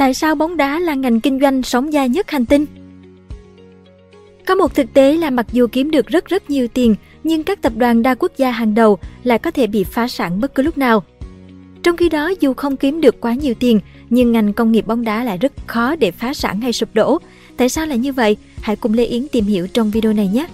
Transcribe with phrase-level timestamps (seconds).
[0.00, 2.66] Tại sao bóng đá là ngành kinh doanh sống dài nhất hành tinh?
[4.46, 7.62] Có một thực tế là mặc dù kiếm được rất rất nhiều tiền, nhưng các
[7.62, 10.62] tập đoàn đa quốc gia hàng đầu lại có thể bị phá sản bất cứ
[10.62, 11.02] lúc nào.
[11.82, 15.04] Trong khi đó, dù không kiếm được quá nhiều tiền, nhưng ngành công nghiệp bóng
[15.04, 17.18] đá lại rất khó để phá sản hay sụp đổ.
[17.56, 18.36] Tại sao lại như vậy?
[18.60, 20.46] Hãy cùng Lê Yến tìm hiểu trong video này nhé!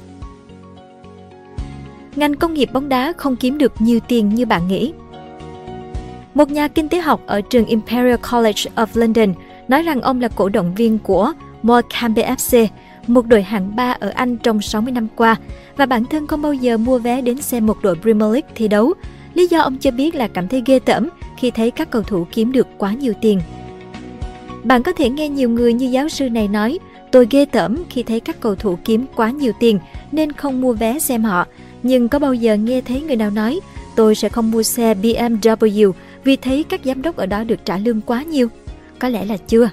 [2.16, 4.92] Ngành công nghiệp bóng đá không kiếm được nhiều tiền như bạn nghĩ.
[6.36, 9.34] Một nhà kinh tế học ở trường Imperial College of London
[9.68, 11.32] nói rằng ông là cổ động viên của
[11.62, 12.66] Morecambe FC,
[13.06, 15.36] một đội hạng 3 ở Anh trong 60 năm qua
[15.76, 18.68] và bản thân không bao giờ mua vé đến xem một đội Premier League thi
[18.68, 18.94] đấu.
[19.34, 22.26] Lý do ông cho biết là cảm thấy ghê tởm khi thấy các cầu thủ
[22.32, 23.40] kiếm được quá nhiều tiền.
[24.64, 26.78] Bạn có thể nghe nhiều người như giáo sư này nói,
[27.12, 29.78] tôi ghê tởm khi thấy các cầu thủ kiếm quá nhiều tiền
[30.12, 31.46] nên không mua vé xem họ.
[31.82, 33.60] Nhưng có bao giờ nghe thấy người nào nói,
[33.96, 35.92] tôi sẽ không mua xe BMW
[36.26, 38.48] vì thấy các giám đốc ở đó được trả lương quá nhiều?
[38.98, 39.70] Có lẽ là chưa.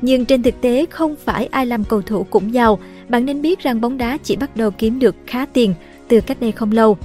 [0.00, 3.60] Nhưng trên thực tế không phải ai làm cầu thủ cũng giàu, bạn nên biết
[3.60, 5.74] rằng bóng đá chỉ bắt đầu kiếm được khá tiền
[6.08, 6.98] từ cách đây không lâu.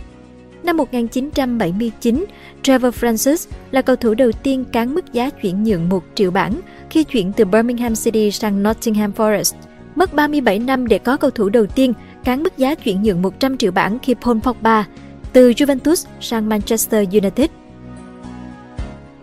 [0.64, 2.26] Năm 1979,
[2.62, 6.60] Trevor Francis là cầu thủ đầu tiên cán mức giá chuyển nhượng 1 triệu bảng
[6.90, 9.54] khi chuyển từ Birmingham City sang Nottingham Forest.
[9.96, 11.94] Mất 37 năm để có cầu thủ đầu tiên
[12.24, 14.88] cán mức giá chuyển nhượng 100 triệu bảng khi Paul Pogba
[15.34, 17.61] từ Juventus sang Manchester United.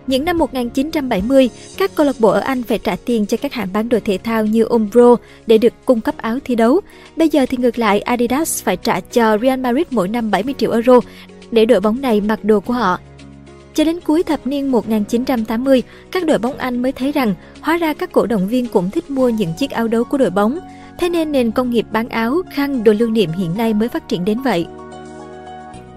[0.09, 3.69] Những năm 1970, các câu lạc bộ ở Anh phải trả tiền cho các hãng
[3.73, 6.81] bán đồ thể thao như Umbro để được cung cấp áo thi đấu.
[7.17, 10.73] Bây giờ thì ngược lại, Adidas phải trả cho Real Madrid mỗi năm 70 triệu
[10.73, 11.01] euro
[11.51, 12.99] để đội bóng này mặc đồ của họ.
[13.75, 17.95] Cho đến cuối thập niên 1980, các đội bóng Anh mới thấy rằng hóa ra
[17.95, 20.59] các cổ động viên cũng thích mua những chiếc áo đấu của đội bóng.
[20.99, 24.09] Thế nên nền công nghiệp bán áo, khăn, đồ lưu niệm hiện nay mới phát
[24.09, 24.67] triển đến vậy.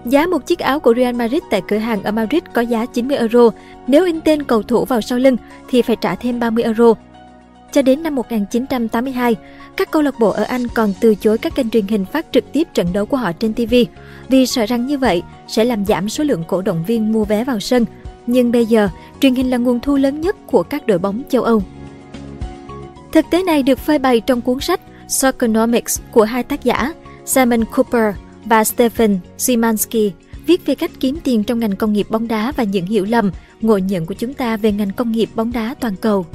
[0.04, 3.16] Giá một chiếc áo của Real Madrid tại cửa hàng ở Madrid có giá 90
[3.16, 3.50] euro.
[3.86, 5.36] Nếu in tên cầu thủ vào sau lưng
[5.68, 6.94] thì phải trả thêm 30 euro.
[7.72, 9.36] Cho đến năm 1982,
[9.76, 12.52] các câu lạc bộ ở Anh còn từ chối các kênh truyền hình phát trực
[12.52, 13.74] tiếp trận đấu của họ trên TV
[14.28, 17.44] vì sợ rằng như vậy sẽ làm giảm số lượng cổ động viên mua vé
[17.44, 17.84] vào sân.
[18.26, 18.88] Nhưng bây giờ,
[19.20, 21.62] truyền hình là nguồn thu lớn nhất của các đội bóng châu Âu.
[23.12, 26.92] Thực tế này được phơi bày trong cuốn sách Soccernomics của hai tác giả
[27.24, 28.14] Simon Cooper
[28.44, 30.10] và Stephen Szymanski
[30.46, 33.30] viết về cách kiếm tiền trong ngành công nghiệp bóng đá và những hiểu lầm,
[33.60, 36.26] ngộ nhận của chúng ta về ngành công nghiệp bóng đá toàn cầu.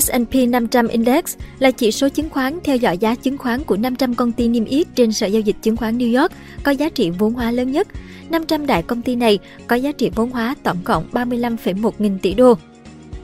[0.00, 4.14] S&P 500 Index là chỉ số chứng khoán theo dõi giá chứng khoán của 500
[4.14, 6.32] công ty niêm yết trên Sở Giao dịch Chứng khoán New York
[6.62, 7.88] có giá trị vốn hóa lớn nhất.
[8.30, 12.34] 500 đại công ty này có giá trị vốn hóa tổng cộng 35,1 nghìn tỷ
[12.34, 12.54] đô.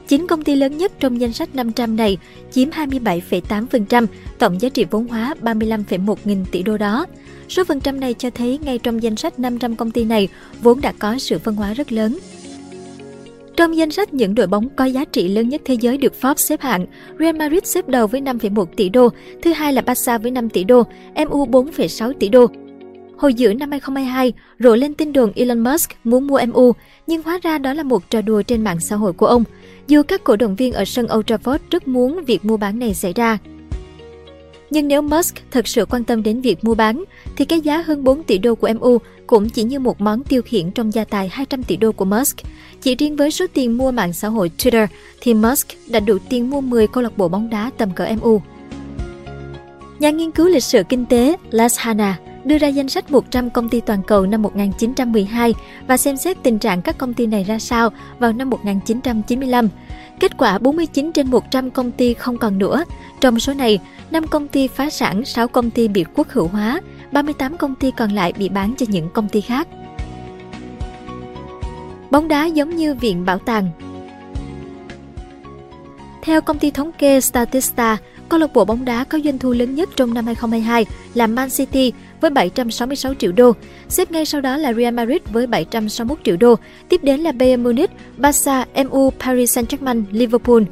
[0.07, 2.17] 9 công ty lớn nhất trong danh sách 500 này
[2.51, 4.05] chiếm 27,8%
[4.39, 7.05] tổng giá trị vốn hóa 35,1 nghìn tỷ đô đó.
[7.49, 10.27] Số phần trăm này cho thấy ngay trong danh sách 500 công ty này
[10.61, 12.17] vốn đã có sự phân hóa rất lớn.
[13.55, 16.35] Trong danh sách những đội bóng có giá trị lớn nhất thế giới được Forbes
[16.35, 16.85] xếp hạng,
[17.19, 19.09] Real Madrid xếp đầu với 5,1 tỷ đô,
[19.41, 20.83] thứ hai là Barca với 5 tỷ đô,
[21.15, 22.47] MU 4,6 tỷ đô.
[23.17, 26.71] Hồi giữa năm 2022, rộ lên tin đồn Elon Musk muốn mua MU,
[27.07, 29.43] nhưng hóa ra đó là một trò đùa trên mạng xã hội của ông.
[29.87, 32.93] Dù các cổ động viên ở sân Old Trafford rất muốn việc mua bán này
[32.93, 33.37] xảy ra,
[34.73, 37.03] nhưng nếu Musk thật sự quan tâm đến việc mua bán,
[37.35, 38.97] thì cái giá hơn 4 tỷ đô của MU
[39.27, 42.37] cũng chỉ như một món tiêu khiển trong gia tài 200 tỷ đô của Musk.
[42.81, 44.87] Chỉ riêng với số tiền mua mạng xã hội Twitter,
[45.21, 48.41] thì Musk đã đủ tiền mua 10 câu lạc bộ bóng đá tầm cỡ MU.
[49.99, 53.69] Nhà nghiên cứu lịch sử kinh tế Les Hanna đưa ra danh sách 100 công
[53.69, 55.53] ty toàn cầu năm 1912
[55.87, 57.89] và xem xét tình trạng các công ty này ra sao
[58.19, 59.69] vào năm 1995.
[60.19, 62.83] Kết quả 49 trên 100 công ty không còn nữa.
[63.21, 63.79] Trong số này,
[64.11, 66.81] 5 công ty phá sản, 6 công ty bị quốc hữu hóa,
[67.11, 69.67] 38 công ty còn lại bị bán cho những công ty khác.
[72.11, 73.69] Bóng đá giống như viện bảo tàng.
[76.21, 77.97] Theo công ty thống kê Statista,
[78.33, 81.49] câu lạc bộ bóng đá có doanh thu lớn nhất trong năm 2022 là Man
[81.49, 83.51] City với 766 triệu đô,
[83.89, 86.55] xếp ngay sau đó là Real Madrid với 761 triệu đô,
[86.89, 90.63] tiếp đến là Bayern Munich, Barca, MU, Paris Saint-Germain, Liverpool.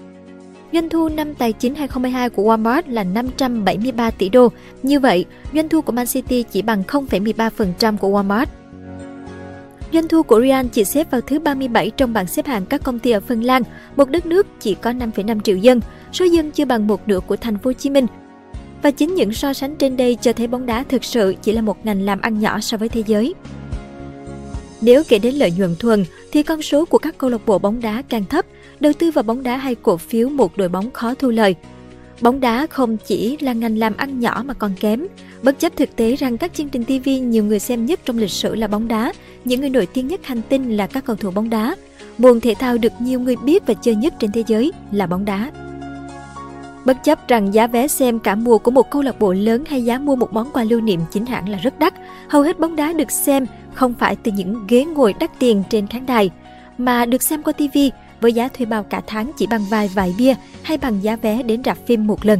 [0.73, 4.51] Doanh thu năm tài chính 2022 của Walmart là 573 tỷ đô.
[4.83, 8.45] Như vậy, doanh thu của Man City chỉ bằng 0,13% của Walmart.
[9.93, 12.99] Doanh thu của Real chỉ xếp vào thứ 37 trong bảng xếp hạng các công
[12.99, 13.63] ty ở Phần Lan,
[13.95, 15.81] một đất nước chỉ có 5,5 triệu dân,
[16.13, 18.07] số dân chưa bằng một nửa của thành phố Hồ Chí Minh.
[18.81, 21.61] Và chính những so sánh trên đây cho thấy bóng đá thực sự chỉ là
[21.61, 23.33] một ngành làm ăn nhỏ so với thế giới.
[24.81, 27.81] Nếu kể đến lợi nhuận thuần, thì con số của các câu lạc bộ bóng
[27.81, 28.45] đá càng thấp,
[28.79, 31.55] đầu tư vào bóng đá hay cổ phiếu một đội bóng khó thu lời.
[32.21, 35.07] Bóng đá không chỉ là ngành làm ăn nhỏ mà còn kém,
[35.43, 38.31] bất chấp thực tế rằng các chương trình TV nhiều người xem nhất trong lịch
[38.31, 39.13] sử là bóng đá,
[39.45, 41.75] những người nổi tiếng nhất hành tinh là các cầu thủ bóng đá.
[42.17, 45.25] môn thể thao được nhiều người biết và chơi nhất trên thế giới là bóng
[45.25, 45.51] đá.
[46.85, 49.85] Bất chấp rằng giá vé xem cả mùa của một câu lạc bộ lớn hay
[49.85, 51.93] giá mua một món quà lưu niệm chính hãng là rất đắt,
[52.27, 55.87] hầu hết bóng đá được xem không phải từ những ghế ngồi đắt tiền trên
[55.87, 56.29] khán đài,
[56.77, 57.77] mà được xem qua TV
[58.21, 60.33] với giá thuê bao cả tháng chỉ bằng vài vài bia
[60.63, 62.39] hay bằng giá vé đến rạp phim một lần.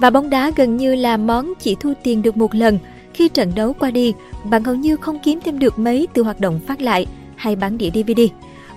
[0.00, 2.78] Và bóng đá gần như là món chỉ thu tiền được một lần.
[3.14, 4.12] Khi trận đấu qua đi,
[4.44, 7.06] bạn hầu như không kiếm thêm được mấy từ hoạt động phát lại
[7.36, 8.20] hay bán đĩa DVD.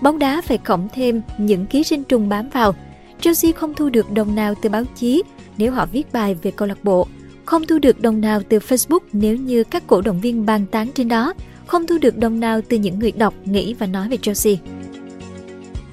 [0.01, 2.75] Bóng đá phải cộng thêm những ký sinh trùng bám vào.
[3.21, 5.23] Chelsea không thu được đồng nào từ báo chí
[5.57, 7.07] nếu họ viết bài về câu lạc bộ,
[7.45, 10.87] không thu được đồng nào từ Facebook nếu như các cổ động viên bàn tán
[10.95, 11.33] trên đó,
[11.67, 14.53] không thu được đồng nào từ những người đọc nghĩ và nói về Chelsea.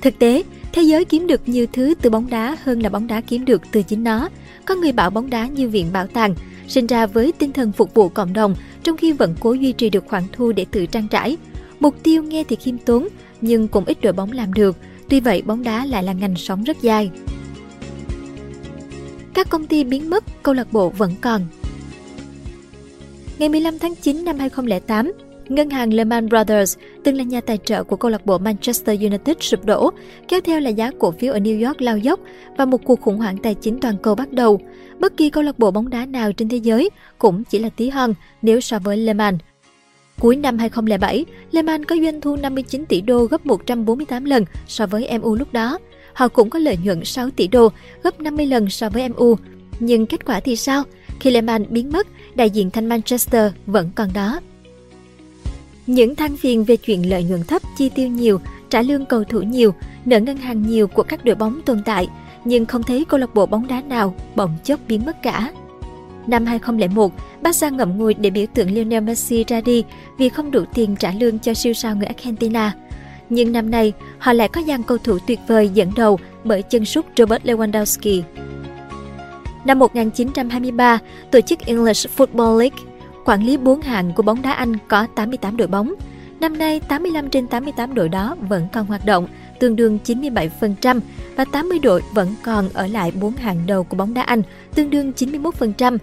[0.01, 3.21] Thực tế, thế giới kiếm được nhiều thứ từ bóng đá hơn là bóng đá
[3.21, 4.29] kiếm được từ chính nó.
[4.65, 6.35] Có người bảo bóng đá như viện bảo tàng,
[6.69, 9.91] sinh ra với tinh thần phục vụ cộng đồng, trong khi vẫn cố duy trì
[9.91, 11.37] được khoản thu để tự trang trải.
[11.81, 13.09] Mục tiêu nghe thì khiêm tốn,
[13.41, 14.77] nhưng cũng ít đội bóng làm được.
[15.09, 17.11] Tuy vậy, bóng đá lại là ngành sống rất dài.
[19.35, 21.47] Các công ty biến mất, câu lạc bộ vẫn còn.
[23.39, 25.13] Ngày 15 tháng 9 năm 2008,
[25.49, 29.37] Ngân hàng Lehman Brothers, từng là nhà tài trợ của câu lạc bộ Manchester United
[29.41, 29.91] sụp đổ,
[30.29, 32.21] kéo theo là giá cổ phiếu ở New York lao dốc
[32.57, 34.61] và một cuộc khủng hoảng tài chính toàn cầu bắt đầu.
[34.99, 37.89] Bất kỳ câu lạc bộ bóng đá nào trên thế giới cũng chỉ là tí
[37.89, 39.39] hon nếu so với Lehman.
[40.21, 45.19] Cuối năm 2007, Lehman có doanh thu 59 tỷ đô gấp 148 lần so với
[45.19, 45.79] MU lúc đó.
[46.13, 47.69] Họ cũng có lợi nhuận 6 tỷ đô,
[48.03, 49.37] gấp 50 lần so với MU.
[49.81, 50.83] Nhưng kết quả thì sao?
[51.21, 54.41] Khi Lehman biến mất, đại diện thanh Manchester vẫn còn đó.
[55.87, 58.41] Những than phiền về chuyện lợi nhuận thấp, chi tiêu nhiều,
[58.71, 59.75] trả lương cầu thủ nhiều,
[60.05, 62.09] nợ ngân hàng nhiều của các đội bóng tồn tại,
[62.45, 65.53] nhưng không thấy câu lạc bộ bóng đá nào bỗng chốc biến mất cả.
[66.27, 67.13] Năm 2001,
[67.43, 69.85] Barca ngậm ngùi để biểu tượng Lionel Messi ra đi
[70.19, 72.73] vì không đủ tiền trả lương cho siêu sao người Argentina.
[73.31, 76.85] Nhưng năm nay, họ lại có dàn cầu thủ tuyệt vời dẫn đầu bởi chân
[76.85, 78.23] sút Robert Lewandowski.
[79.65, 80.99] Năm 1923,
[81.31, 82.79] tổ chức English Football League
[83.27, 85.95] Quản lý 4 hạng của bóng đá Anh có 88 đội bóng.
[86.41, 89.29] Năm nay, 85 trên 88 đội đó vẫn còn hoạt động,
[89.61, 91.01] tương đương 97%
[91.37, 94.43] và 80 đội vẫn còn ở lại 4 hạng đầu của bóng đá Anh,
[94.75, 95.99] tương đương 91%.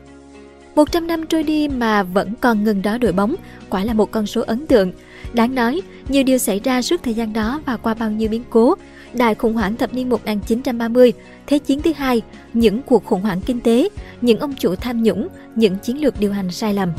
[0.76, 3.36] 100 năm trôi đi mà vẫn còn ngừng đó đội bóng,
[3.70, 4.92] quả là một con số ấn tượng.
[5.34, 8.44] Đáng nói, nhiều điều xảy ra suốt thời gian đó và qua bao nhiêu biến
[8.50, 8.76] cố.
[9.14, 11.14] Đại khủng hoảng thập niên 1930,
[11.48, 12.22] Thế chiến thứ hai,
[12.54, 13.90] những cuộc khủng hoảng kinh tế,
[14.22, 16.90] những ông chủ tham nhũng, những chiến lược điều hành sai lầm.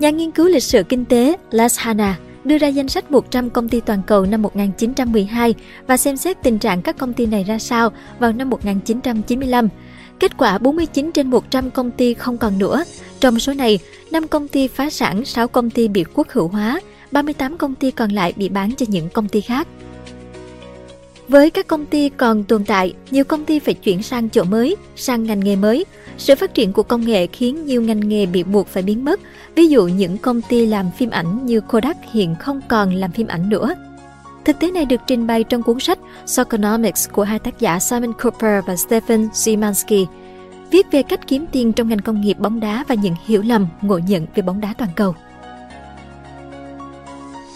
[0.00, 3.68] Nhà nghiên cứu lịch sử kinh tế Las Hanna đưa ra danh sách 100 công
[3.68, 5.54] ty toàn cầu năm 1912
[5.86, 9.68] và xem xét tình trạng các công ty này ra sao vào năm 1995.
[10.20, 12.84] Kết quả 49 trên 100 công ty không còn nữa.
[13.20, 13.78] Trong số này,
[14.10, 16.80] 5 công ty phá sản, 6 công ty bị quốc hữu hóa,
[17.12, 19.68] 38 công ty còn lại bị bán cho những công ty khác.
[21.28, 24.76] Với các công ty còn tồn tại, nhiều công ty phải chuyển sang chỗ mới,
[24.96, 25.84] sang ngành nghề mới.
[26.18, 29.20] Sự phát triển của công nghệ khiến nhiều ngành nghề bị buộc phải biến mất.
[29.54, 33.26] Ví dụ những công ty làm phim ảnh như Kodak hiện không còn làm phim
[33.26, 33.74] ảnh nữa.
[34.48, 38.12] Thực tế này được trình bày trong cuốn sách Soconomics của hai tác giả Simon
[38.12, 40.06] Cooper và Stephen Szymanski,
[40.70, 43.66] viết về cách kiếm tiền trong ngành công nghiệp bóng đá và những hiểu lầm,
[43.82, 45.14] ngộ nhận về bóng đá toàn cầu.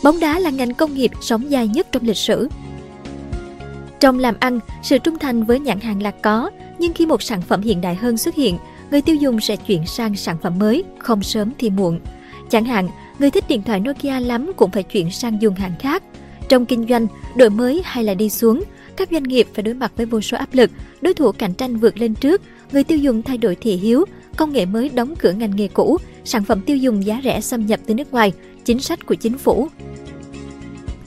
[0.03, 2.49] Bóng đá là ngành công nghiệp sống dài nhất trong lịch sử.
[4.01, 7.43] Trong làm ăn, sự trung thành với nhãn hàng là có, nhưng khi một sản
[7.43, 8.59] phẩm hiện đại hơn xuất hiện,
[8.91, 12.01] người tiêu dùng sẽ chuyển sang sản phẩm mới, không sớm thì muộn.
[12.51, 16.03] Chẳng hạn, người thích điện thoại Nokia lắm cũng phải chuyển sang dùng hàng khác.
[16.53, 17.07] Trong kinh doanh,
[17.37, 18.65] đổi mới hay là đi xuống,
[18.97, 21.77] các doanh nghiệp phải đối mặt với vô số áp lực, đối thủ cạnh tranh
[21.77, 22.43] vượt lên trước,
[22.73, 24.05] người tiêu dùng thay đổi thị hiếu,
[24.37, 27.67] công nghệ mới đóng cửa ngành nghề cũ, sản phẩm tiêu dùng giá rẻ xâm
[27.67, 28.33] nhập từ nước ngoài,
[28.65, 29.69] chính sách của chính phủ.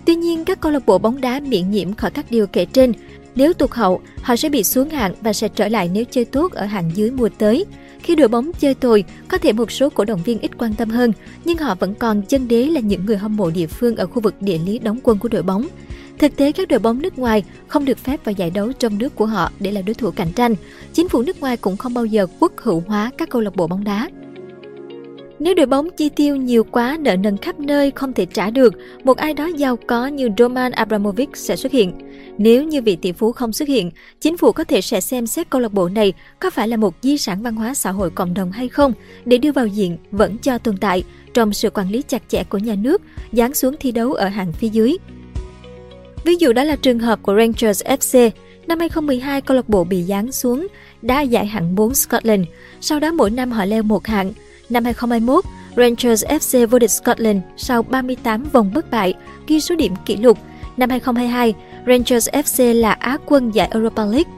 [0.05, 2.93] Tuy nhiên, các câu lạc bộ bóng đá miễn nhiễm khỏi các điều kể trên.
[3.35, 6.51] Nếu tụt hậu, họ sẽ bị xuống hạng và sẽ trở lại nếu chơi tốt
[6.53, 7.65] ở hạng dưới mùa tới.
[8.05, 10.89] Khi đội bóng chơi tồi, có thể một số cổ động viên ít quan tâm
[10.89, 11.13] hơn,
[11.45, 14.21] nhưng họ vẫn còn chân đế là những người hâm mộ địa phương ở khu
[14.21, 15.67] vực địa lý đóng quân của đội bóng.
[16.17, 19.15] Thực tế, các đội bóng nước ngoài không được phép vào giải đấu trong nước
[19.15, 20.55] của họ để là đối thủ cạnh tranh.
[20.93, 23.67] Chính phủ nước ngoài cũng không bao giờ quốc hữu hóa các câu lạc bộ
[23.67, 24.09] bóng đá.
[25.39, 28.73] Nếu đội bóng chi tiêu nhiều quá nợ nần khắp nơi không thể trả được,
[29.03, 31.93] một ai đó giàu có như Roman Abramovich sẽ xuất hiện.
[32.37, 35.49] Nếu như vị tỷ phú không xuất hiện, chính phủ có thể sẽ xem xét
[35.49, 38.33] câu lạc bộ này có phải là một di sản văn hóa xã hội cộng
[38.33, 38.93] đồng hay không
[39.25, 42.57] để đưa vào diện vẫn cho tồn tại trong sự quản lý chặt chẽ của
[42.57, 43.01] nhà nước,
[43.31, 44.97] giáng xuống thi đấu ở hạng phía dưới.
[46.23, 48.29] Ví dụ đó là trường hợp của Rangers FC.
[48.67, 50.67] Năm 2012, câu lạc bộ bị giáng xuống
[51.01, 52.43] đá giải hạng 4 Scotland.
[52.81, 54.33] Sau đó mỗi năm họ leo một hạng.
[54.69, 55.45] Năm 2021,
[55.77, 59.13] Rangers FC vô địch Scotland sau 38 vòng bất bại,
[59.47, 60.37] ghi số điểm kỷ lục.
[60.77, 61.53] Năm 2022,
[61.87, 64.31] Rangers FC là Á quân giải Europa League.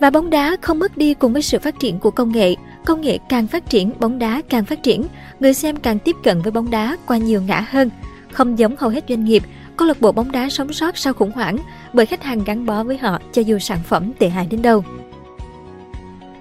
[0.00, 2.54] Và bóng đá không mất đi cùng với sự phát triển của công nghệ.
[2.84, 5.04] Công nghệ càng phát triển, bóng đá càng phát triển,
[5.40, 7.90] người xem càng tiếp cận với bóng đá qua nhiều ngã hơn.
[8.32, 9.42] Không giống hầu hết doanh nghiệp,
[9.76, 11.56] câu lạc bộ bóng đá sống sót sau khủng hoảng
[11.92, 14.84] bởi khách hàng gắn bó với họ cho dù sản phẩm tệ hại đến đâu.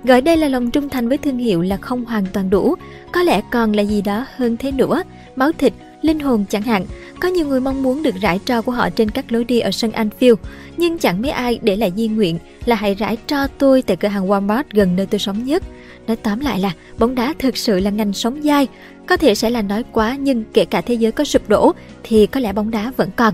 [0.08, 2.76] Gọi đây là lòng trung thành với thương hiệu là không hoàn toàn đủ,
[3.12, 5.04] có lẽ còn là gì đó hơn thế nữa,
[5.36, 6.86] máu thịt, linh hồn chẳng hạn.
[7.20, 9.72] Có nhiều người mong muốn được rải tro của họ trên các lối đi ở
[9.72, 10.36] sân Anfield,
[10.78, 14.08] nhưng chẳng mấy ai để lại di nguyện là hãy rải tro tôi tại cửa
[14.08, 15.64] hàng Walmart gần nơi tôi sống nhất.
[16.08, 18.68] Nói tóm lại là bóng đá thực sự là ngành sống dai,
[19.08, 21.72] có thể sẽ là nói quá nhưng kể cả thế giới có sụp đổ
[22.04, 23.34] thì có lẽ bóng đá vẫn còn.